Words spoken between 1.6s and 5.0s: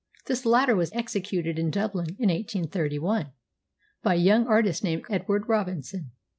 Dublin in 1831, by a young artist